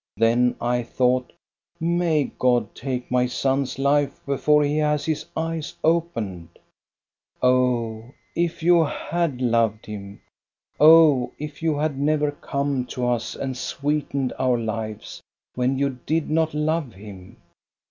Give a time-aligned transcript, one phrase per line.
[0.17, 1.31] Then I thought:
[1.67, 6.57] * May God take my son's life before he has his eyes opened!'
[7.43, 10.19] Oh, if you had loved him!
[10.79, 15.21] Oh, if you had never come to us and sweetened our lives,
[15.53, 17.37] when you did not love him